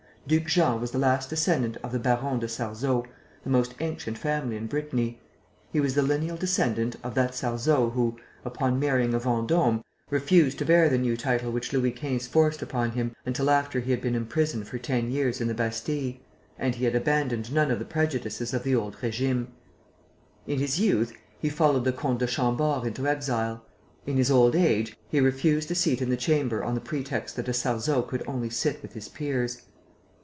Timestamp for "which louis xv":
11.51-12.27